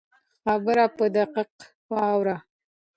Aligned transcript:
خبره 0.43 0.85
په 0.97 1.05
دقت 1.17 1.51
واوره. 1.91 2.37